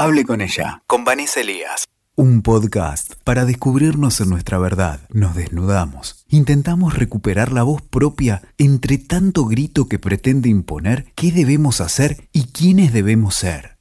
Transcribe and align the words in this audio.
Hable 0.00 0.24
con 0.24 0.40
ella, 0.40 0.82
con 0.86 1.04
Vanessa 1.04 1.40
Elías. 1.40 1.84
Un 2.16 2.40
podcast 2.40 3.16
para 3.22 3.44
descubrirnos 3.44 4.18
en 4.22 4.30
nuestra 4.30 4.56
verdad. 4.56 5.00
Nos 5.10 5.34
desnudamos. 5.34 6.24
Intentamos 6.30 6.96
recuperar 6.96 7.52
la 7.52 7.64
voz 7.64 7.82
propia 7.82 8.40
entre 8.56 8.96
tanto 8.96 9.44
grito 9.44 9.88
que 9.88 9.98
pretende 9.98 10.48
imponer 10.48 11.12
qué 11.14 11.32
debemos 11.32 11.82
hacer 11.82 12.16
y 12.32 12.44
quiénes 12.44 12.94
debemos 12.94 13.34
ser. 13.34 13.76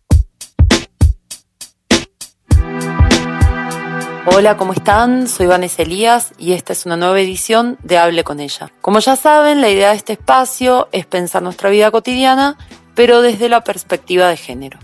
Hola, 4.25 4.57
¿cómo 4.57 4.73
están? 4.73 5.29
Soy 5.29 5.47
Vanessa 5.47 5.83
Elías 5.83 6.33
y 6.37 6.51
esta 6.51 6.73
es 6.73 6.85
una 6.85 6.97
nueva 6.97 7.21
edición 7.21 7.77
de 7.81 7.97
Hable 7.97 8.25
con 8.25 8.41
ella. 8.41 8.73
Como 8.81 8.99
ya 8.99 9.15
saben, 9.15 9.61
la 9.61 9.69
idea 9.69 9.91
de 9.91 9.95
este 9.95 10.13
espacio 10.13 10.89
es 10.91 11.05
pensar 11.05 11.41
nuestra 11.43 11.69
vida 11.69 11.91
cotidiana, 11.91 12.57
pero 12.93 13.21
desde 13.21 13.47
la 13.47 13.63
perspectiva 13.63 14.27
de 14.27 14.35
género. 14.35 14.79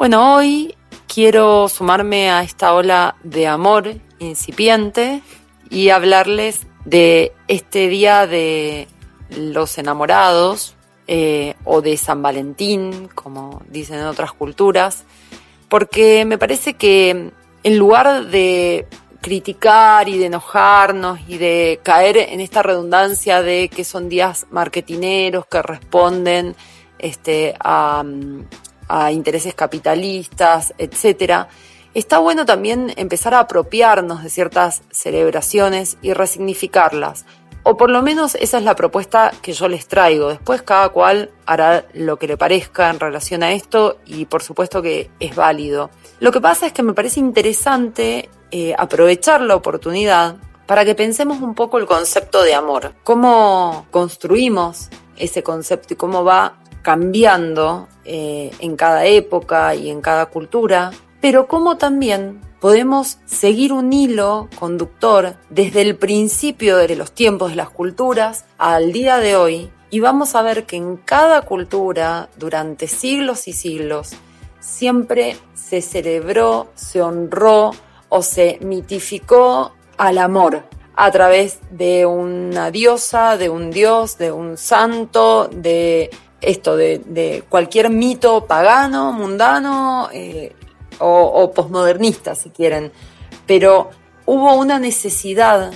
Bueno, 0.00 0.34
hoy 0.34 0.74
quiero 1.06 1.68
sumarme 1.68 2.30
a 2.30 2.42
esta 2.42 2.72
ola 2.72 3.16
de 3.22 3.46
amor 3.46 3.96
incipiente 4.18 5.20
y 5.68 5.90
hablarles 5.90 6.66
de 6.86 7.34
este 7.48 7.88
día 7.88 8.26
de 8.26 8.88
los 9.28 9.76
enamorados 9.76 10.74
eh, 11.06 11.54
o 11.64 11.82
de 11.82 11.98
San 11.98 12.22
Valentín, 12.22 13.10
como 13.14 13.60
dicen 13.68 13.98
en 13.98 14.06
otras 14.06 14.32
culturas, 14.32 15.04
porque 15.68 16.24
me 16.24 16.38
parece 16.38 16.72
que 16.72 17.32
en 17.62 17.78
lugar 17.78 18.24
de 18.24 18.86
criticar 19.20 20.08
y 20.08 20.16
de 20.16 20.24
enojarnos 20.24 21.20
y 21.28 21.36
de 21.36 21.78
caer 21.82 22.16
en 22.16 22.40
esta 22.40 22.62
redundancia 22.62 23.42
de 23.42 23.68
que 23.68 23.84
son 23.84 24.08
días 24.08 24.46
marketineros 24.50 25.44
que 25.44 25.60
responden 25.60 26.56
este, 26.98 27.54
a, 27.60 28.02
a 28.90 29.12
intereses 29.12 29.54
capitalistas, 29.54 30.74
etcétera, 30.76 31.48
está 31.94 32.18
bueno 32.18 32.44
también 32.44 32.92
empezar 32.96 33.34
a 33.34 33.40
apropiarnos 33.40 34.22
de 34.22 34.30
ciertas 34.30 34.82
celebraciones 34.90 35.96
y 36.02 36.12
resignificarlas. 36.12 37.24
O 37.62 37.76
por 37.76 37.90
lo 37.90 38.02
menos 38.02 38.34
esa 38.36 38.58
es 38.58 38.64
la 38.64 38.74
propuesta 38.74 39.32
que 39.42 39.52
yo 39.52 39.68
les 39.68 39.86
traigo. 39.86 40.28
Después 40.28 40.62
cada 40.62 40.88
cual 40.88 41.30
hará 41.46 41.84
lo 41.92 42.18
que 42.18 42.26
le 42.26 42.36
parezca 42.36 42.90
en 42.90 42.98
relación 42.98 43.42
a 43.42 43.52
esto 43.52 43.98
y 44.06 44.24
por 44.24 44.42
supuesto 44.42 44.82
que 44.82 45.10
es 45.20 45.36
válido. 45.36 45.90
Lo 46.20 46.32
que 46.32 46.40
pasa 46.40 46.66
es 46.66 46.72
que 46.72 46.82
me 46.82 46.94
parece 46.94 47.20
interesante 47.20 48.30
eh, 48.50 48.74
aprovechar 48.76 49.42
la 49.42 49.54
oportunidad 49.54 50.36
para 50.66 50.84
que 50.84 50.94
pensemos 50.94 51.40
un 51.40 51.54
poco 51.54 51.78
el 51.78 51.86
concepto 51.86 52.42
de 52.42 52.54
amor, 52.54 52.94
cómo 53.04 53.86
construimos 53.90 54.88
ese 55.16 55.42
concepto 55.42 55.94
y 55.94 55.96
cómo 55.96 56.24
va 56.24 56.54
cambiando 56.82 57.88
eh, 58.04 58.50
en 58.60 58.76
cada 58.76 59.04
época 59.06 59.74
y 59.74 59.90
en 59.90 60.00
cada 60.00 60.26
cultura, 60.26 60.90
pero 61.20 61.46
cómo 61.48 61.76
también 61.76 62.40
podemos 62.60 63.18
seguir 63.24 63.72
un 63.72 63.92
hilo 63.92 64.48
conductor 64.58 65.36
desde 65.48 65.82
el 65.82 65.96
principio 65.96 66.76
de 66.76 66.94
los 66.96 67.12
tiempos 67.12 67.50
de 67.50 67.56
las 67.56 67.70
culturas 67.70 68.44
al 68.58 68.92
día 68.92 69.18
de 69.18 69.36
hoy 69.36 69.70
y 69.90 70.00
vamos 70.00 70.34
a 70.34 70.42
ver 70.42 70.66
que 70.66 70.76
en 70.76 70.96
cada 70.96 71.42
cultura 71.42 72.28
durante 72.36 72.86
siglos 72.86 73.48
y 73.48 73.52
siglos 73.52 74.10
siempre 74.60 75.36
se 75.54 75.80
celebró, 75.80 76.68
se 76.74 77.02
honró 77.02 77.72
o 78.08 78.22
se 78.22 78.58
mitificó 78.60 79.72
al 79.96 80.18
amor 80.18 80.64
a 80.94 81.10
través 81.10 81.60
de 81.70 82.04
una 82.04 82.70
diosa, 82.70 83.36
de 83.36 83.48
un 83.48 83.70
dios, 83.70 84.18
de 84.18 84.32
un 84.32 84.56
santo, 84.58 85.48
de 85.48 86.10
esto, 86.40 86.76
de, 86.76 87.44
cualquier 87.48 87.90
mito 87.90 88.46
pagano, 88.46 89.12
mundano 89.12 90.08
eh, 90.12 90.54
o, 90.98 91.22
o 91.22 91.52
posmodernista, 91.52 92.34
si 92.34 92.50
quieren. 92.50 92.92
Pero 93.46 93.90
hubo 94.26 94.54
una 94.54 94.78
necesidad 94.78 95.72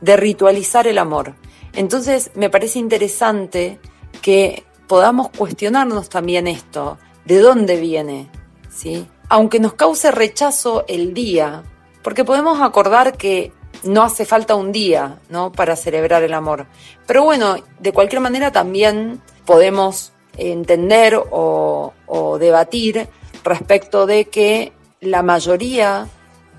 de 0.00 0.16
ritualizar 0.16 0.86
el 0.86 0.98
amor. 0.98 1.34
Entonces 1.74 2.30
me 2.34 2.50
parece 2.50 2.78
interesante 2.78 3.78
que 4.20 4.64
podamos 4.86 5.30
cuestionarnos 5.30 6.08
también 6.08 6.46
esto, 6.46 6.98
de 7.24 7.38
dónde 7.38 7.80
viene, 7.80 8.28
¿sí? 8.68 9.08
Aunque 9.28 9.58
nos 9.58 9.74
cause 9.74 10.10
rechazo 10.10 10.84
el 10.88 11.14
día, 11.14 11.62
porque 12.02 12.24
podemos 12.24 12.60
acordar 12.60 13.16
que 13.16 13.52
no 13.84 14.02
hace 14.02 14.24
falta 14.24 14.54
un 14.54 14.70
día, 14.70 15.18
¿no? 15.30 15.50
Para 15.50 15.76
celebrar 15.76 16.22
el 16.22 16.34
amor. 16.34 16.66
Pero 17.06 17.24
bueno, 17.24 17.56
de 17.80 17.92
cualquier 17.92 18.20
manera 18.20 18.52
también 18.52 19.22
podemos 19.44 20.12
entender 20.36 21.20
o, 21.30 21.92
debatir 22.38 23.08
respecto 23.44 24.06
de 24.06 24.26
que 24.26 24.72
la 25.00 25.22
mayoría 25.22 26.08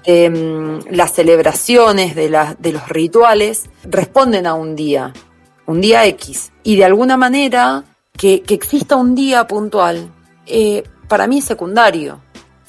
de 0.05 0.29
mm, 0.29 0.93
las 0.93 1.13
celebraciones, 1.13 2.15
de, 2.15 2.29
de 2.59 2.71
los 2.71 2.89
rituales, 2.89 3.69
responden 3.83 4.47
a 4.47 4.53
un 4.53 4.75
día, 4.75 5.13
un 5.65 5.81
día 5.81 6.05
X. 6.05 6.51
Y 6.63 6.75
de 6.75 6.85
alguna 6.85 7.17
manera, 7.17 7.83
que, 8.17 8.41
que 8.41 8.53
exista 8.53 8.95
un 8.95 9.15
día 9.15 9.47
puntual 9.47 10.11
eh, 10.45 10.83
para 11.07 11.27
mí 11.27 11.39
es 11.39 11.45
secundario, 11.45 12.19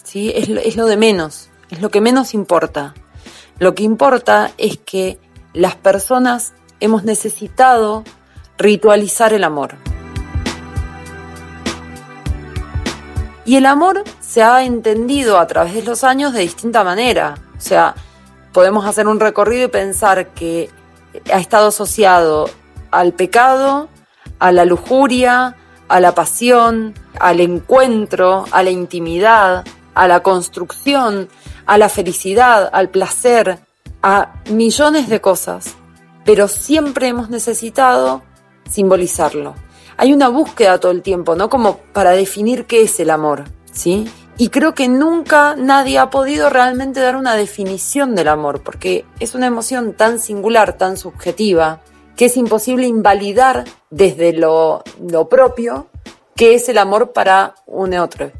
¿sí? 0.02 0.32
Es, 0.34 0.48
es 0.48 0.76
lo 0.76 0.86
de 0.86 0.96
menos, 0.96 1.50
es 1.70 1.80
lo 1.80 1.90
que 1.90 2.00
menos 2.00 2.34
importa. 2.34 2.94
Lo 3.58 3.74
que 3.74 3.82
importa 3.82 4.52
es 4.58 4.78
que 4.78 5.18
las 5.52 5.76
personas 5.76 6.54
hemos 6.80 7.04
necesitado 7.04 8.04
ritualizar 8.58 9.32
el 9.32 9.44
amor. 9.44 9.76
Y 13.44 13.56
el 13.56 13.66
amor 13.66 14.04
se 14.20 14.42
ha 14.42 14.64
entendido 14.64 15.38
a 15.38 15.46
través 15.46 15.74
de 15.74 15.82
los 15.82 16.02
años 16.04 16.32
de 16.32 16.40
distinta 16.40 16.82
manera. 16.82 17.34
O 17.56 17.60
sea, 17.60 17.94
podemos 18.52 18.86
hacer 18.86 19.06
un 19.06 19.20
recorrido 19.20 19.66
y 19.66 19.70
pensar 19.70 20.28
que 20.28 20.70
ha 21.32 21.38
estado 21.38 21.68
asociado 21.68 22.48
al 22.90 23.12
pecado, 23.12 23.88
a 24.38 24.52
la 24.52 24.64
lujuria, 24.64 25.56
a 25.88 26.00
la 26.00 26.14
pasión, 26.14 26.94
al 27.20 27.40
encuentro, 27.40 28.44
a 28.50 28.62
la 28.62 28.70
intimidad, 28.70 29.64
a 29.94 30.08
la 30.08 30.22
construcción, 30.22 31.28
a 31.66 31.78
la 31.78 31.88
felicidad, 31.88 32.70
al 32.72 32.88
placer, 32.88 33.58
a 34.02 34.34
millones 34.50 35.08
de 35.08 35.20
cosas, 35.20 35.76
pero 36.24 36.48
siempre 36.48 37.08
hemos 37.08 37.30
necesitado 37.30 38.22
simbolizarlo. 38.68 39.54
Hay 39.96 40.12
una 40.12 40.28
búsqueda 40.28 40.78
todo 40.78 40.92
el 40.92 41.02
tiempo, 41.02 41.36
¿no? 41.36 41.48
Como 41.48 41.78
para 41.92 42.10
definir 42.10 42.66
qué 42.66 42.82
es 42.82 42.98
el 43.00 43.10
amor, 43.10 43.44
¿sí? 43.72 44.10
Y 44.36 44.48
creo 44.48 44.74
que 44.74 44.88
nunca 44.88 45.54
nadie 45.56 45.98
ha 45.98 46.10
podido 46.10 46.50
realmente 46.50 47.00
dar 47.00 47.14
una 47.14 47.36
definición 47.36 48.16
del 48.16 48.28
amor, 48.28 48.62
porque 48.62 49.04
es 49.20 49.34
una 49.34 49.46
emoción 49.46 49.92
tan 49.92 50.18
singular, 50.18 50.76
tan 50.76 50.96
subjetiva, 50.96 51.80
que 52.16 52.26
es 52.26 52.36
imposible 52.36 52.86
invalidar 52.86 53.64
desde 53.90 54.32
lo, 54.32 54.82
propio 55.30 55.86
qué 56.34 56.54
es 56.54 56.68
el 56.68 56.78
amor 56.78 57.12
para 57.12 57.54
un 57.66 57.94
otro, 57.94 58.32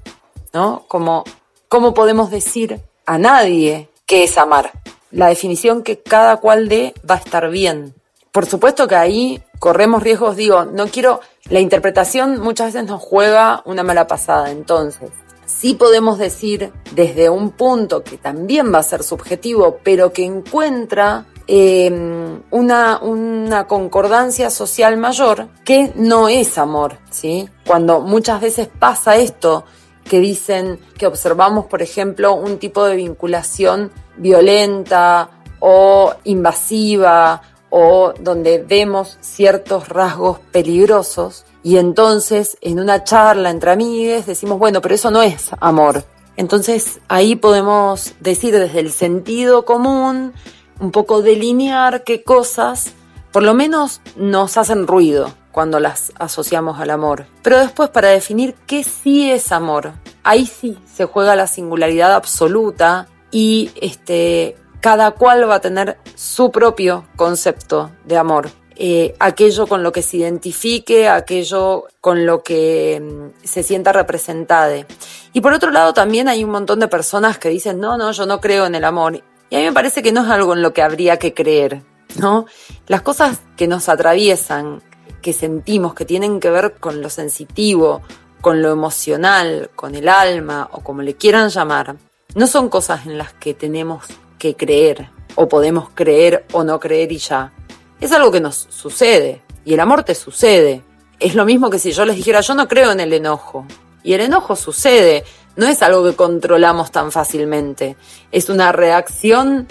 ¿no? 0.53 0.85
Como, 0.89 1.23
¿cómo 1.69 1.95
podemos 1.95 2.31
decir 2.31 2.81
a 3.07 3.19
nadie 3.19 3.89
qué 4.07 4.25
es 4.25 4.37
amar? 4.37 4.73
La 5.13 5.29
definición 5.29 5.85
que 5.85 6.01
cada 6.01 6.39
cual 6.39 6.69
dé 6.69 6.93
va 7.09 7.15
a 7.15 7.19
estar 7.19 7.49
bien. 7.51 7.95
Por 8.35 8.47
supuesto 8.47 8.87
que 8.87 8.97
ahí 8.97 9.43
corremos 9.59 10.03
riesgos, 10.03 10.37
digo, 10.37 10.67
no 10.67 10.89
quiero, 10.89 11.21
la 11.49 11.61
interpretación 11.61 12.41
muchas 12.41 12.75
veces 12.75 12.87
nos 12.87 13.01
juega 13.01 13.63
una 13.65 13.83
mala 13.83 14.07
pasada, 14.07 14.51
entonces, 14.51 15.11
sí 15.47 15.75
podemos 15.75 16.19
decir 16.19 16.73
desde 16.93 17.31
un 17.31 17.53
punto 17.53 18.03
que 18.03 18.19
también 18.19 18.75
va 18.75 18.81
a 18.81 18.83
ser 18.83 19.03
subjetivo, 19.03 19.79
pero 19.83 20.13
que 20.13 20.25
encuentra 20.25 21.27
Em, 21.47 22.41
una, 22.51 23.01
una 23.03 23.67
concordancia 23.67 24.49
social 24.49 24.97
mayor 24.97 25.49
que 25.63 25.93
no 25.95 26.31
es 26.31 26.57
amor, 26.57 26.97
¿sí? 27.11 27.47
Cuando 27.67 28.01
muchas 28.01 28.41
veces 28.41 28.69
pasa 28.79 29.17
esto, 29.17 29.65
que 30.09 30.21
dicen 30.21 30.81
que 30.97 31.07
observamos, 31.07 31.67
por 31.67 31.83
ejemplo, 31.83 32.35
un 32.35 32.59
tipo 32.59 32.87
de 32.87 32.97
vinculación 32.97 33.93
violenta 34.17 35.31
o 35.61 36.15
invasiva 36.25 37.43
o 37.77 38.15
donde 38.21 38.63
vemos 38.63 39.19
ciertos 39.21 39.89
rasgos 39.89 40.39
peligrosos 40.53 41.45
y 41.65 41.79
entonces 41.79 42.57
en 42.61 42.79
una 42.79 43.03
charla 43.03 43.51
entre 43.51 43.73
amigues 43.73 44.27
decimos, 44.27 44.61
bueno, 44.61 44.81
pero 44.81 44.95
eso 44.95 45.11
no 45.11 45.23
es 45.23 45.51
amor. 45.59 46.05
Entonces 46.37 47.01
ahí 47.09 47.35
podemos 47.35 48.15
decir 48.21 48.57
desde 48.57 48.79
el 48.79 48.93
sentido 48.93 49.65
común 49.65 50.35
un 50.79 50.93
poco 50.93 51.21
delinear 51.21 52.05
qué 52.05 52.23
cosas 52.23 52.93
por 53.33 53.43
lo 53.43 53.55
menos 53.55 54.01
nos 54.15 54.57
hacen 54.57 54.87
ruido 54.87 55.35
cuando 55.51 55.81
las 55.81 56.13
asociamos 56.15 56.79
al 56.79 56.91
amor. 56.91 57.27
Pero 57.43 57.59
después 57.59 57.89
para 57.91 58.11
definir 58.11 58.55
qué 58.69 58.85
sí 58.85 59.33
es 59.33 59.51
amor, 59.51 59.95
ahí 60.23 60.47
sí 60.47 60.79
se 60.95 61.07
juega 61.07 61.35
la 61.35 61.49
singularidad 61.49 62.15
absoluta 62.15 63.09
y 63.33 63.73
este 63.75 64.59
cada 64.85 65.13
cual 65.13 65.49
va 65.49 65.55
a 65.55 65.61
tener 65.63 65.97
su 66.15 66.51
propio 66.51 67.07
concepto 67.17 67.91
de 68.05 68.19
amor. 68.19 68.51
eh, 68.77 69.15
aquello 69.19 69.67
con 69.67 69.83
lo 69.83 69.93
que 69.93 70.03
se 70.03 70.19
identifique, 70.19 71.09
aquello 71.09 71.85
con 72.03 72.27
lo 72.27 72.43
que 72.43 73.01
mm, 73.01 73.47
se 73.47 73.63
sienta 73.63 73.93
representada. 73.93 74.85
Y 75.33 75.41
por 75.41 75.55
otro 75.55 75.71
lado 75.71 75.95
también 75.95 76.29
hay 76.29 76.45
un 76.45 76.51
montón 76.51 76.81
de 76.81 76.89
personas 76.89 77.39
que 77.39 77.49
dicen, 77.49 77.81
no, 77.81 77.97
no, 77.97 78.13
yo 78.13 78.27
no 78.27 78.43
creo 78.43 78.67
en 78.67 78.75
el 78.75 78.85
amor. 78.85 79.23
Y 79.49 79.57
a 79.57 79.59
mí 79.61 79.65
me 79.65 79.73
parece 79.73 80.03
que 80.03 80.13
no 80.13 80.23
es 80.23 80.29
algo 80.29 80.53
en 80.53 80.61
lo 80.61 80.75
que 80.75 80.83
habría 80.83 81.19
que 81.19 81.33
creer, 81.33 81.83
¿no? 82.19 82.45
Las 82.87 83.01
cosas 83.01 83.41
que 83.57 83.67
nos 83.67 83.89
atraviesan, 83.89 84.83
que 85.23 85.33
sentimos, 85.33 85.95
que 85.95 86.05
tienen 86.05 86.41
que 86.41 86.51
ver 86.51 86.75
con 86.75 87.01
lo 87.01 87.09
sensitivo, 87.09 88.03
con 88.43 88.61
lo 88.61 88.71
emocional, 88.71 89.71
con 89.77 89.95
el 89.95 90.11
alma 90.11 90.69
o 90.73 90.81
como 90.81 91.01
le 91.01 91.15
quieran 91.15 91.49
llamar, 91.49 91.97
no 92.35 92.47
son 92.49 92.69
cosas 92.69 93.07
en 93.07 93.17
las 93.17 93.33
que 93.33 93.55
tenemos 93.55 94.05
que 94.45 94.57
creer 94.57 95.09
o 95.37 95.49
podemos 95.49 95.89
creer 95.95 96.45
o 96.53 96.65
no 96.65 96.79
creer 96.79 97.11
y 97.13 97.17
ya. 97.17 97.51
Es 97.99 98.13
algo 98.13 98.31
que 98.31 98.43
nos 98.43 98.67
sucede 98.69 99.41
y 99.65 99.73
el 99.73 99.81
amor 99.81 100.03
te 100.03 100.15
sucede. 100.15 100.83
Es 101.19 101.35
lo 101.35 101.47
mismo 101.47 101.71
que 101.71 101.79
si 101.79 101.93
yo 101.93 102.05
les 102.05 102.17
dijera 102.17 102.43
yo 102.43 102.55
no 102.55 102.69
creo 102.69 102.93
en 102.93 103.01
el 103.01 103.15
enojo. 103.15 103.65
Y 104.03 104.13
el 104.13 104.21
enojo 104.21 104.55
sucede, 104.55 105.25
no 105.57 105.67
es 105.67 105.83
algo 105.83 106.05
que 106.05 106.15
controlamos 106.15 106.91
tan 106.91 107.11
fácilmente. 107.11 107.97
Es 108.33 108.51
una 108.51 108.71
reacción 108.71 109.67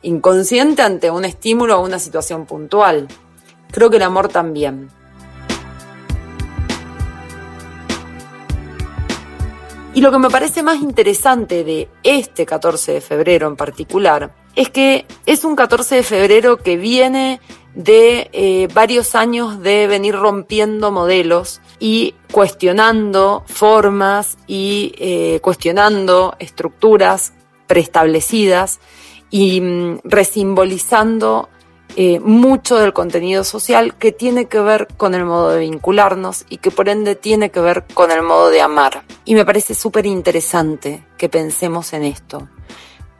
inconsciente 0.00 0.80
ante 0.80 1.10
un 1.10 1.26
estímulo 1.26 1.78
o 1.78 1.84
una 1.84 1.98
situación 1.98 2.46
puntual. 2.46 3.08
Creo 3.72 3.90
que 3.90 3.98
el 3.98 4.04
amor 4.04 4.28
también. 4.28 4.88
Y 9.94 10.00
lo 10.00 10.10
que 10.10 10.18
me 10.18 10.28
parece 10.28 10.64
más 10.64 10.82
interesante 10.82 11.62
de 11.62 11.88
este 12.02 12.44
14 12.44 12.94
de 12.94 13.00
febrero 13.00 13.46
en 13.46 13.54
particular 13.54 14.34
es 14.56 14.68
que 14.70 15.06
es 15.24 15.44
un 15.44 15.54
14 15.54 15.94
de 15.94 16.02
febrero 16.02 16.56
que 16.56 16.76
viene 16.76 17.40
de 17.76 18.28
eh, 18.32 18.68
varios 18.74 19.14
años 19.14 19.60
de 19.60 19.86
venir 19.86 20.16
rompiendo 20.16 20.90
modelos 20.90 21.60
y 21.78 22.14
cuestionando 22.32 23.44
formas 23.46 24.36
y 24.48 24.94
eh, 24.98 25.38
cuestionando 25.42 26.34
estructuras 26.40 27.32
preestablecidas 27.68 28.80
y 29.30 29.60
mm, 29.60 30.00
resimbolizando 30.02 31.48
eh, 31.96 32.18
mucho 32.18 32.76
del 32.76 32.92
contenido 32.92 33.44
social 33.44 33.96
que 33.96 34.10
tiene 34.10 34.46
que 34.46 34.58
ver 34.58 34.88
con 34.96 35.14
el 35.14 35.24
modo 35.24 35.50
de 35.50 35.60
vincularnos 35.60 36.44
y 36.48 36.56
que 36.56 36.72
por 36.72 36.88
ende 36.88 37.14
tiene 37.14 37.50
que 37.50 37.60
ver 37.60 37.84
con 37.94 38.10
el 38.10 38.22
modo 38.22 38.50
de 38.50 38.60
amar. 38.60 39.04
Y 39.24 39.36
me 39.36 39.44
parece 39.44 39.74
súper 39.74 40.04
interesante 40.04 41.04
que 41.16 41.28
pensemos 41.28 41.92
en 41.92 42.02
esto, 42.02 42.48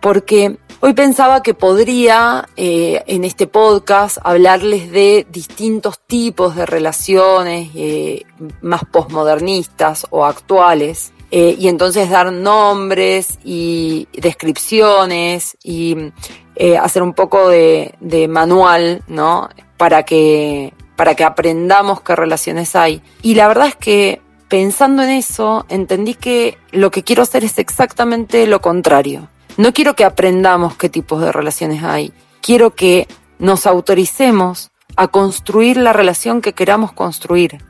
porque 0.00 0.58
hoy 0.80 0.92
pensaba 0.92 1.40
que 1.40 1.54
podría 1.54 2.48
eh, 2.56 3.04
en 3.06 3.22
este 3.22 3.46
podcast 3.46 4.18
hablarles 4.24 4.90
de 4.90 5.24
distintos 5.30 6.00
tipos 6.00 6.56
de 6.56 6.66
relaciones 6.66 7.70
eh, 7.76 8.24
más 8.60 8.82
posmodernistas 8.90 10.06
o 10.10 10.24
actuales. 10.24 11.12
y 11.30 11.66
entonces 11.66 12.10
dar 12.10 12.32
nombres 12.32 13.40
y 13.44 14.06
descripciones 14.12 15.56
y 15.64 16.12
eh, 16.56 16.78
hacer 16.78 17.02
un 17.02 17.14
poco 17.14 17.48
de, 17.48 17.94
manual, 18.28 19.02
¿no? 19.08 19.48
Para 19.76 20.04
que, 20.04 20.72
para 20.96 21.14
que 21.14 21.24
aprendamos 21.24 22.00
qué 22.00 22.14
relaciones 22.14 22.76
hay. 22.76 23.02
Y 23.22 23.34
la 23.34 23.48
verdad 23.48 23.68
es 23.68 23.76
que 23.76 24.20
pensando 24.48 25.02
en 25.02 25.10
eso, 25.10 25.66
entendí 25.68 26.14
que 26.14 26.58
lo 26.70 26.90
que 26.90 27.02
quiero 27.02 27.22
hacer 27.22 27.44
es 27.44 27.58
exactamente 27.58 28.46
lo 28.46 28.60
contrario. 28.60 29.28
No 29.56 29.72
quiero 29.72 29.94
que 29.94 30.04
aprendamos 30.04 30.76
qué 30.76 30.88
tipos 30.88 31.20
de 31.20 31.32
relaciones 31.32 31.82
hay. 31.82 32.12
Quiero 32.40 32.74
que 32.74 33.08
nos 33.38 33.66
autoricemos 33.66 34.70
a 34.96 35.08
construir 35.08 35.76
la 35.76 35.92
relación 35.92 36.40
que 36.40 36.52
queramos 36.52 36.92
construir, 36.92 37.64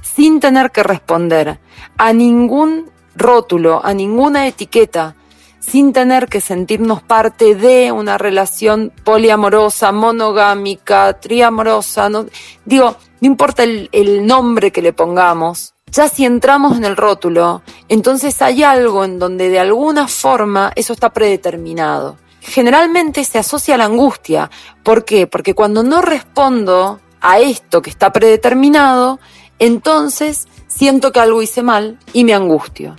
sin 0.00 0.40
tener 0.40 0.70
que 0.70 0.82
responder 0.82 1.58
a 1.98 2.12
ningún 2.12 2.90
rótulo, 3.14 3.84
a 3.84 3.92
ninguna 3.94 4.46
etiqueta, 4.46 5.16
sin 5.62 5.92
tener 5.92 6.28
que 6.28 6.40
sentirnos 6.40 7.02
parte 7.02 7.54
de 7.54 7.92
una 7.92 8.18
relación 8.18 8.92
poliamorosa, 9.04 9.92
monogámica, 9.92 11.14
triamorosa. 11.20 12.08
No, 12.08 12.26
digo, 12.64 12.96
no 13.20 13.26
importa 13.26 13.62
el, 13.62 13.88
el 13.92 14.26
nombre 14.26 14.72
que 14.72 14.82
le 14.82 14.92
pongamos, 14.92 15.74
ya 15.86 16.08
si 16.08 16.24
entramos 16.24 16.76
en 16.76 16.84
el 16.84 16.96
rótulo, 16.96 17.62
entonces 17.88 18.42
hay 18.42 18.64
algo 18.64 19.04
en 19.04 19.18
donde 19.18 19.50
de 19.50 19.60
alguna 19.60 20.08
forma 20.08 20.72
eso 20.74 20.92
está 20.92 21.10
predeterminado. 21.10 22.18
Generalmente 22.40 23.22
se 23.24 23.38
asocia 23.38 23.76
a 23.76 23.78
la 23.78 23.84
angustia. 23.84 24.50
¿Por 24.82 25.04
qué? 25.04 25.28
Porque 25.28 25.54
cuando 25.54 25.84
no 25.84 26.02
respondo 26.02 27.00
a 27.20 27.38
esto 27.38 27.82
que 27.82 27.90
está 27.90 28.10
predeterminado, 28.10 29.20
entonces 29.60 30.48
siento 30.66 31.12
que 31.12 31.20
algo 31.20 31.40
hice 31.40 31.62
mal 31.62 31.98
y 32.12 32.24
me 32.24 32.34
angustio 32.34 32.96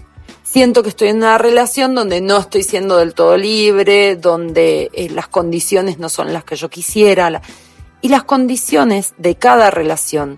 siento 0.54 0.84
que 0.84 0.90
estoy 0.90 1.08
en 1.08 1.18
una 1.18 1.40
relación 1.40 1.96
donde 1.96 2.22
no 2.22 2.38
estoy 2.38 2.62
siendo 2.62 2.98
del 2.98 3.16
todo 3.16 3.38
libre, 3.38 4.16
donde 4.16 4.92
eh, 4.94 5.10
las 5.10 5.28
condiciones 5.28 5.98
no 5.98 6.10
son 6.10 6.32
las 6.32 6.44
que 6.44 6.56
yo 6.56 6.70
quisiera. 6.70 7.42
y 8.02 8.10
las 8.10 8.24
condiciones 8.26 9.16
de 9.18 9.34
cada 9.34 9.72
relación 9.72 10.38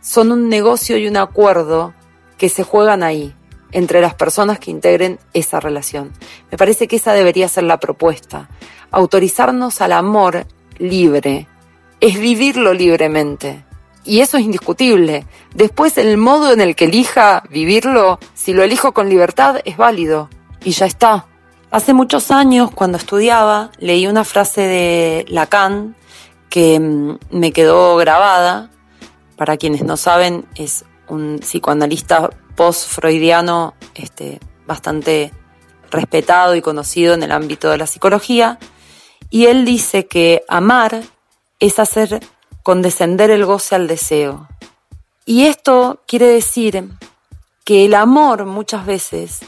son 0.00 0.30
un 0.30 0.48
negocio 0.48 0.96
y 0.98 1.08
un 1.08 1.16
acuerdo 1.16 1.94
que 2.38 2.48
se 2.48 2.62
juegan 2.62 3.02
ahí, 3.02 3.34
entre 3.72 4.00
las 4.00 4.14
personas 4.14 4.60
que 4.60 4.70
integren 4.70 5.18
esa 5.34 5.58
relación. 5.58 6.12
Me 6.52 6.58
parece 6.58 6.86
que 6.86 6.94
esa 6.94 7.12
debería 7.12 7.48
ser 7.48 7.64
la 7.64 7.80
propuesta. 7.80 8.48
Autorizarnos 8.92 9.80
al 9.80 9.90
amor 9.90 10.46
libre 10.78 11.48
es 12.00 12.20
vivirlo 12.20 12.72
libremente 12.72 13.65
y 14.06 14.20
eso 14.20 14.36
es 14.36 14.44
indiscutible. 14.44 15.26
Después 15.54 15.98
el 15.98 16.16
modo 16.16 16.52
en 16.52 16.60
el 16.60 16.76
que 16.76 16.86
elija 16.86 17.42
vivirlo, 17.50 18.18
si 18.34 18.52
lo 18.52 18.62
elijo 18.62 18.92
con 18.92 19.08
libertad, 19.08 19.60
es 19.64 19.76
válido. 19.76 20.30
Y 20.64 20.70
ya 20.70 20.86
está. 20.86 21.26
Hace 21.70 21.92
muchos 21.92 22.30
años, 22.30 22.70
cuando 22.70 22.96
estudiaba, 22.96 23.70
leí 23.78 24.06
una 24.06 24.24
frase 24.24 24.62
de 24.62 25.24
Lacan 25.28 25.96
que 26.48 26.78
mm, 26.78 27.18
me 27.30 27.52
quedó 27.52 27.96
grabada. 27.96 28.70
Para 29.36 29.56
quienes 29.56 29.82
no 29.82 29.96
saben, 29.96 30.46
es 30.54 30.84
un 31.08 31.40
psicoanalista 31.40 32.30
post-freudiano 32.54 33.74
este, 33.94 34.40
bastante 34.66 35.32
respetado 35.90 36.54
y 36.54 36.62
conocido 36.62 37.14
en 37.14 37.22
el 37.22 37.32
ámbito 37.32 37.68
de 37.70 37.78
la 37.78 37.86
psicología. 37.86 38.58
Y 39.28 39.46
él 39.46 39.64
dice 39.64 40.06
que 40.06 40.44
amar 40.48 41.02
es 41.58 41.78
hacer 41.78 42.20
condescender 42.66 43.30
el 43.30 43.44
goce 43.44 43.76
al 43.76 43.86
deseo. 43.86 44.48
Y 45.24 45.46
esto 45.46 46.00
quiere 46.04 46.26
decir 46.26 46.90
que 47.64 47.84
el 47.84 47.94
amor 47.94 48.44
muchas 48.44 48.84
veces 48.84 49.38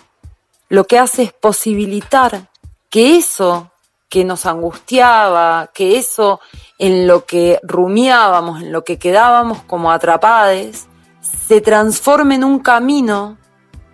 lo 0.69 0.85
que 0.85 1.00
hace 1.00 1.25
es 1.25 1.32
posibilitar 1.32 2.49
que 2.88 3.17
eso 3.17 3.72
que 4.08 4.25
nos 4.25 4.46
angustiaba, 4.46 5.72
que 5.75 5.98
eso 5.98 6.39
en 6.79 7.08
lo 7.08 7.27
que 7.27 7.58
rumiábamos, 7.65 8.63
en 8.63 8.70
lo 8.70 8.84
que 8.84 9.01
quedábamos 9.01 9.65
como 9.65 9.91
atrapades, 9.91 10.87
se 11.20 11.60
transforme 11.60 12.37
en 12.37 12.44
un 12.44 12.60
camino 12.60 13.37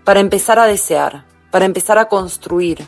para 0.05 0.21
empezar 0.21 0.59
a 0.59 0.67
desear, 0.67 1.25
para 1.51 1.65
empezar 1.65 1.97
a 1.97 2.11
construir. 2.11 2.87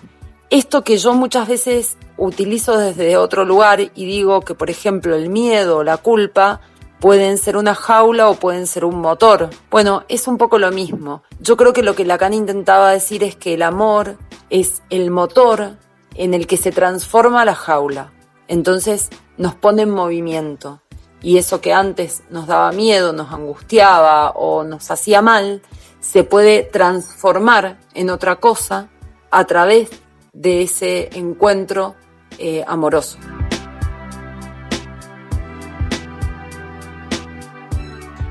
Esto 0.51 0.85
que 0.85 0.99
yo 0.99 1.15
muchas 1.15 1.49
veces 1.49 1.97
utilizo 2.17 2.79
desde 2.79 3.17
otro 3.17 3.45
lugar 3.45 3.81
y 3.81 4.07
digo 4.07 4.41
que, 4.41 4.55
por 4.55 4.71
ejemplo, 4.71 5.15
el 5.15 5.29
miedo 5.29 5.79
o 5.79 5.85
la 5.85 5.97
culpa 5.97 6.61
pueden 7.01 7.39
ser 7.39 7.57
una 7.57 7.75
jaula 7.75 8.29
o 8.29 8.35
pueden 8.35 8.67
ser 8.67 8.85
un 8.85 9.01
motor. 9.01 9.51
Bueno, 9.71 10.05
es 10.09 10.27
un 10.29 10.39
poco 10.39 10.59
lo 10.59 10.71
mismo. 10.71 11.23
Yo 11.41 11.57
creo 11.57 11.73
que 11.73 11.83
lo 11.83 11.95
que 11.95 12.05
Lacan 12.05 12.35
intentaba 12.35 12.91
decir 12.91 13.23
es 13.23 13.37
que 13.37 13.55
el 13.55 13.63
amor 13.63 14.17
es 14.51 14.83
el 14.91 15.11
motor 15.11 15.77
en 16.15 16.35
el 16.35 16.47
que 16.47 16.57
se 16.57 16.73
transforma 16.73 17.45
la 17.45 17.55
jaula. 17.55 18.13
Entonces 18.49 19.11
nos 19.37 19.55
pone 19.55 19.83
en 19.83 19.91
movimiento. 19.91 20.81
Y 21.23 21.39
eso 21.39 21.61
que 21.61 21.73
antes 21.73 22.23
nos 22.31 22.47
daba 22.47 22.73
miedo, 22.73 23.13
nos 23.13 23.33
angustiaba 23.33 24.31
o 24.31 24.65
nos 24.65 24.91
hacía 24.91 25.23
mal, 25.23 25.63
se 26.01 26.25
puede 26.25 26.63
transformar 26.63 27.79
en 27.95 28.11
otra 28.11 28.37
cosa 28.37 28.89
a 29.31 29.45
través 29.45 29.91
de 30.33 30.63
ese 30.63 31.11
encuentro 31.19 31.97
eh, 32.39 32.65
amoroso. 32.67 33.19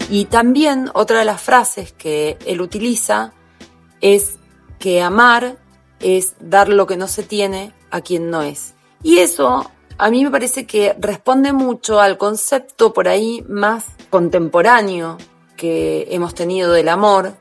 Y 0.10 0.26
también 0.26 0.92
otra 0.94 1.20
de 1.20 1.26
las 1.26 1.42
frases 1.42 1.92
que 1.92 2.38
él 2.46 2.62
utiliza 2.62 3.34
es 4.02 4.38
que 4.78 5.02
amar 5.02 5.58
es 6.00 6.36
dar 6.40 6.70
lo 6.70 6.86
que 6.86 6.98
no 6.98 7.08
se 7.08 7.24
tiene 7.24 7.74
a 7.90 8.02
quien 8.02 8.30
no 8.30 8.44
es. 8.44 8.76
Y 9.02 9.18
eso 9.18 9.72
a 9.98 10.10
mí 10.10 10.24
me 10.24 10.32
parece 10.32 10.68
que 10.68 10.96
responde 11.00 11.54
mucho 11.54 12.00
al 12.00 12.18
concepto 12.18 12.94
por 12.94 13.08
ahí 13.08 13.44
más 13.48 13.86
contemporáneo 14.10 15.18
que 15.56 16.08
hemos 16.12 16.36
tenido 16.36 16.72
del 16.72 16.90
amor, 16.90 17.34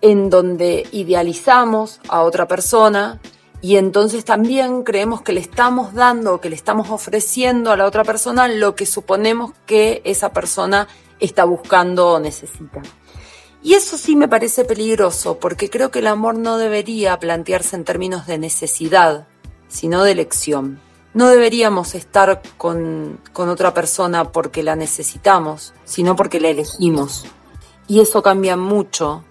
en 0.00 0.30
donde 0.30 0.86
idealizamos 0.92 2.00
a 2.08 2.22
otra 2.22 2.48
persona 2.48 3.20
y 3.62 3.76
entonces 3.76 4.24
también 4.24 4.82
creemos 4.84 5.20
que 5.20 5.32
le 5.32 5.40
estamos 5.40 5.92
dando, 5.92 6.40
que 6.40 6.48
le 6.48 6.56
estamos 6.56 6.90
ofreciendo 6.90 7.70
a 7.70 7.76
la 7.76 7.84
otra 7.84 8.04
persona 8.04 8.48
lo 8.48 8.74
que 8.74 8.86
suponemos 8.86 9.52
que 9.66 10.00
esa 10.04 10.32
persona 10.32 10.88
está 11.18 11.44
buscando 11.44 12.12
o 12.12 12.20
necesita. 12.20 12.80
Y 13.62 13.74
eso 13.74 13.98
sí 13.98 14.16
me 14.16 14.28
parece 14.28 14.64
peligroso, 14.64 15.38
porque 15.38 15.68
creo 15.68 15.90
que 15.90 15.98
el 15.98 16.06
amor 16.06 16.38
no 16.38 16.56
debería 16.56 17.18
plantearse 17.18 17.76
en 17.76 17.84
términos 17.84 18.26
de 18.26 18.38
necesidad, 18.38 19.26
sino 19.68 20.02
de 20.02 20.12
elección. 20.12 20.80
No 21.12 21.28
deberíamos 21.28 21.94
estar 21.94 22.40
con, 22.56 23.20
con 23.34 23.50
otra 23.50 23.74
persona 23.74 24.32
porque 24.32 24.62
la 24.62 24.76
necesitamos, 24.76 25.74
sino 25.84 26.16
porque 26.16 26.40
la 26.40 26.48
elegimos. 26.48 27.26
Y 27.86 28.00
eso 28.00 28.22
cambia 28.22 28.56
mucho 28.56 29.24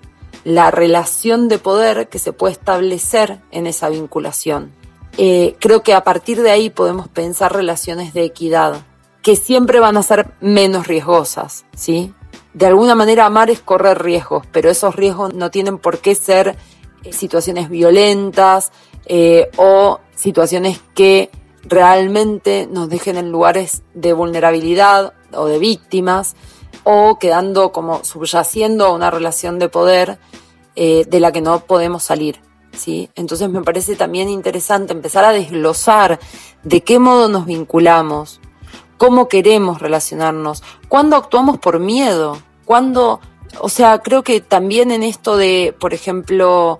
la 0.43 0.71
relación 0.71 1.47
de 1.47 1.59
poder 1.59 2.09
que 2.09 2.19
se 2.19 2.33
puede 2.33 2.53
establecer 2.53 3.39
en 3.51 3.67
esa 3.67 3.89
vinculación. 3.89 4.71
Eh, 5.17 5.55
creo 5.59 5.83
que 5.83 5.93
a 5.93 6.03
partir 6.03 6.41
de 6.41 6.51
ahí 6.51 6.69
podemos 6.69 7.07
pensar 7.07 7.53
relaciones 7.53 8.13
de 8.13 8.23
equidad, 8.23 8.81
que 9.21 9.35
siempre 9.35 9.79
van 9.79 9.97
a 9.97 10.03
ser 10.03 10.31
menos 10.39 10.87
riesgosas, 10.87 11.65
¿sí? 11.75 12.13
De 12.53 12.65
alguna 12.65 12.95
manera 12.95 13.25
amar 13.25 13.49
es 13.49 13.59
correr 13.59 14.01
riesgos, 14.01 14.45
pero 14.51 14.69
esos 14.69 14.95
riesgos 14.95 15.33
no 15.33 15.51
tienen 15.51 15.77
por 15.77 15.99
qué 15.99 16.15
ser 16.15 16.55
eh, 17.03 17.13
situaciones 17.13 17.69
violentas 17.69 18.71
eh, 19.05 19.49
o 19.57 19.99
situaciones 20.15 20.81
que 20.95 21.29
realmente 21.63 22.67
nos 22.71 22.89
dejen 22.89 23.17
en 23.17 23.31
lugares 23.31 23.83
de 23.93 24.13
vulnerabilidad 24.13 25.13
o 25.33 25.45
de 25.45 25.59
víctimas 25.59 26.35
o 26.83 27.19
quedando 27.19 27.71
como 27.71 28.03
subyaciendo 28.03 28.85
a 28.85 28.93
una 28.93 29.11
relación 29.11 29.59
de 29.59 29.69
poder 29.69 30.19
eh, 30.75 31.05
de 31.07 31.19
la 31.19 31.31
que 31.31 31.41
no 31.41 31.59
podemos 31.61 32.03
salir. 32.03 32.41
¿sí? 32.71 33.09
Entonces 33.15 33.49
me 33.49 33.61
parece 33.61 33.95
también 33.95 34.29
interesante 34.29 34.93
empezar 34.93 35.25
a 35.25 35.31
desglosar 35.31 36.19
de 36.63 36.81
qué 36.81 36.99
modo 36.99 37.27
nos 37.27 37.45
vinculamos, 37.45 38.39
cómo 38.97 39.27
queremos 39.27 39.81
relacionarnos, 39.81 40.63
cuándo 40.87 41.15
actuamos 41.15 41.57
por 41.57 41.79
miedo, 41.79 42.37
cuándo, 42.65 43.19
o 43.59 43.69
sea, 43.69 43.99
creo 43.99 44.23
que 44.23 44.41
también 44.41 44.91
en 44.91 45.03
esto 45.03 45.37
de, 45.37 45.75
por 45.79 45.93
ejemplo, 45.93 46.79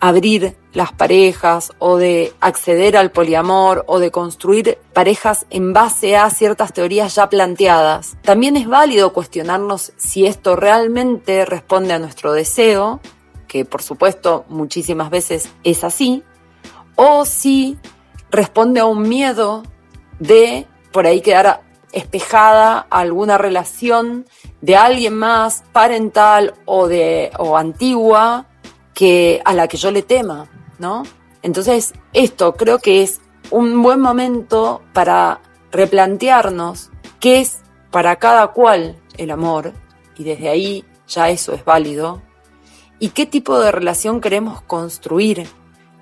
abrir 0.00 0.56
las 0.72 0.92
parejas 0.92 1.72
o 1.78 1.96
de 1.96 2.32
acceder 2.40 2.96
al 2.96 3.10
poliamor 3.10 3.84
o 3.86 3.98
de 3.98 4.10
construir 4.10 4.78
parejas 4.92 5.46
en 5.50 5.72
base 5.72 6.16
a 6.16 6.30
ciertas 6.30 6.72
teorías 6.72 7.14
ya 7.14 7.28
planteadas. 7.28 8.16
También 8.22 8.56
es 8.56 8.68
válido 8.68 9.12
cuestionarnos 9.12 9.92
si 9.96 10.26
esto 10.26 10.56
realmente 10.56 11.44
responde 11.44 11.94
a 11.94 11.98
nuestro 11.98 12.32
deseo, 12.32 13.00
que 13.48 13.64
por 13.64 13.82
supuesto 13.82 14.44
muchísimas 14.48 15.10
veces 15.10 15.50
es 15.64 15.82
así, 15.82 16.22
o 16.94 17.24
si 17.24 17.78
responde 18.30 18.80
a 18.80 18.86
un 18.86 19.08
miedo 19.08 19.64
de 20.20 20.66
por 20.92 21.06
ahí 21.06 21.20
quedar 21.20 21.62
espejada 21.92 22.86
alguna 22.90 23.38
relación 23.38 24.26
de 24.60 24.76
alguien 24.76 25.14
más 25.14 25.64
parental 25.72 26.54
o 26.64 26.86
de 26.86 27.32
o 27.38 27.56
antigua 27.56 28.46
que 28.94 29.40
a 29.44 29.54
la 29.54 29.66
que 29.66 29.76
yo 29.76 29.90
le 29.90 30.02
tema, 30.02 30.48
¿no? 30.80 31.04
Entonces, 31.42 31.92
esto 32.12 32.54
creo 32.54 32.78
que 32.78 33.02
es 33.02 33.20
un 33.50 33.82
buen 33.82 34.00
momento 34.00 34.82
para 34.92 35.40
replantearnos 35.70 36.90
qué 37.20 37.40
es 37.40 37.60
para 37.90 38.16
cada 38.16 38.48
cual 38.48 38.96
el 39.16 39.30
amor, 39.30 39.72
y 40.16 40.24
desde 40.24 40.48
ahí 40.48 40.84
ya 41.06 41.30
eso 41.30 41.52
es 41.52 41.64
válido, 41.64 42.22
y 42.98 43.10
qué 43.10 43.26
tipo 43.26 43.58
de 43.60 43.72
relación 43.72 44.20
queremos 44.20 44.62
construir, 44.62 45.46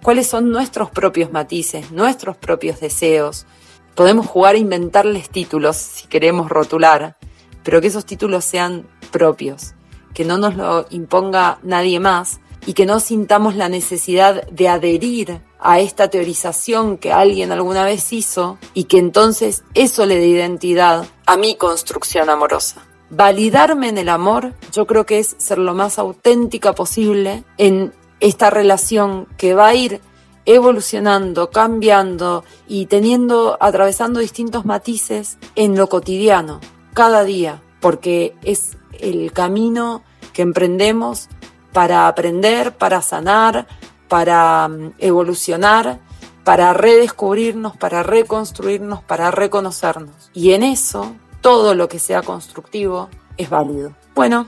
cuáles 0.03 0.27
son 0.27 0.51
nuestros 0.51 0.91
propios 0.91 1.33
matices, 1.33 1.91
nuestros 1.91 2.37
propios 2.37 2.81
deseos. 2.81 3.47
Podemos 3.95 4.27
jugar 4.27 4.55
a 4.55 4.59
inventarles 4.59 5.29
títulos 5.29 5.77
si 5.77 6.07
queremos 6.09 6.49
rotular, 6.49 7.17
pero 7.63 7.81
que 7.81 7.89
esos 7.89 8.05
títulos 8.05 8.45
sean 8.45 8.87
propios, 9.11 9.75
que 10.15 10.25
no 10.25 10.39
nos 10.39 10.57
lo 10.57 10.87
imponga 10.91 11.59
nadie 11.63 12.01
más 12.01 12.41
y 12.67 12.75
que 12.75 12.87
no 12.87 13.01
sintamos 13.01 13.57
la 13.57 13.69
necesidad 13.69 14.47
de 14.49 14.69
adherir 14.69 15.41
a 15.61 15.81
esta 15.81 16.09
teorización 16.09 16.99
que 16.99 17.13
alguien 17.13 17.53
alguna 17.53 17.85
vez 17.85 18.13
hizo 18.13 18.59
y 18.75 18.85
que 18.85 18.99
entonces 18.99 19.65
eso 19.75 20.07
le 20.07 20.17
dé 20.17 20.27
identidad 20.27 21.07
a 21.27 21.37
mi 21.37 21.57
construcción 21.57 22.31
amorosa. 22.31 22.83
Validarme 23.11 23.89
en 23.89 23.99
el 23.99 24.09
amor, 24.09 24.55
yo 24.73 24.87
creo 24.87 25.07
que 25.07 25.19
es 25.19 25.35
ser 25.39 25.59
lo 25.59 25.75
más 25.75 25.99
auténtica 25.99 26.75
posible 26.75 27.45
en 27.57 27.95
esta 28.21 28.51
relación 28.51 29.27
que 29.37 29.55
va 29.55 29.69
a 29.69 29.75
ir 29.75 30.01
evolucionando, 30.45 31.51
cambiando 31.51 32.45
y 32.67 32.87
teniendo, 32.87 33.59
atravesando 33.61 34.21
distintos 34.21 34.65
matices 34.65 35.39
en 35.57 35.77
lo 35.77 35.89
cotidiano, 35.89 36.61
cada 36.95 37.25
día, 37.25 37.63
porque 37.81 38.35
es 38.43 38.79
el 38.99 39.33
camino 39.33 40.03
que 40.33 40.43
emprendemos 40.43 41.29
para 41.73 42.09
aprender, 42.09 42.77
para 42.77 43.03
sanar, 43.03 43.67
para 44.09 44.69
mm, 44.69 44.95
evolucionar, 44.99 46.01
para 46.45 46.73
redescubrirnos, 46.73 47.77
para 47.77 48.03
reconstruirnos, 48.03 49.03
para 49.03 49.31
reconocernos. 49.31 50.31
Y 50.33 50.53
en 50.53 50.63
eso, 50.63 51.15
todo 51.41 51.75
lo 51.75 51.89
que 51.89 51.99
sea 51.99 52.23
constructivo 52.23 53.09
es 53.37 53.51
válido. 53.51 53.93
Bueno, 54.15 54.47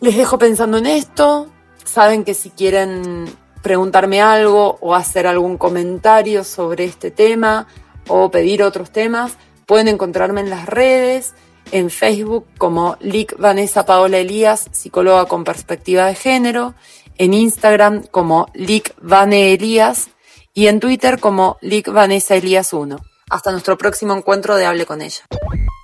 les 0.00 0.16
dejo 0.16 0.38
pensando 0.38 0.78
en 0.78 0.86
esto. 0.86 1.48
Saben 1.84 2.24
que 2.24 2.34
si 2.34 2.50
quieren 2.50 3.26
preguntarme 3.62 4.20
algo 4.20 4.78
o 4.80 4.94
hacer 4.94 5.26
algún 5.26 5.58
comentario 5.58 6.42
sobre 6.42 6.84
este 6.84 7.10
tema 7.10 7.66
o 8.08 8.30
pedir 8.30 8.62
otros 8.62 8.90
temas, 8.90 9.36
pueden 9.66 9.88
encontrarme 9.88 10.40
en 10.40 10.50
las 10.50 10.66
redes 10.66 11.34
en 11.72 11.90
Facebook 11.90 12.46
como 12.58 12.96
Lic 13.00 13.36
Vanessa 13.38 13.84
Paola 13.84 14.18
Elías, 14.18 14.68
psicóloga 14.70 15.26
con 15.26 15.44
perspectiva 15.44 16.06
de 16.06 16.14
género, 16.14 16.74
en 17.18 17.34
Instagram 17.34 18.04
como 18.06 18.46
Lic 18.54 18.94
Vane 19.00 19.52
Elías 19.52 20.10
y 20.54 20.68
en 20.68 20.80
Twitter 20.80 21.18
como 21.18 21.58
Lic 21.60 21.90
Vanessa 21.90 22.36
Elías 22.36 22.72
1. 22.72 22.98
Hasta 23.30 23.50
nuestro 23.50 23.76
próximo 23.78 24.14
encuentro 24.14 24.56
de 24.56 24.66
Hable 24.66 24.86
con 24.86 25.02
ella. 25.02 25.22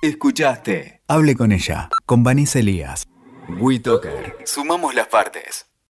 Escuchaste 0.01 1.01
Hable 1.07 1.35
con 1.35 1.51
ella, 1.51 1.89
con 2.05 2.23
Vanessa 2.23 2.59
Elías. 2.59 3.07
WeToker. 3.59 4.37
Sumamos 4.45 4.93
las 4.93 5.07
partes. 5.07 5.68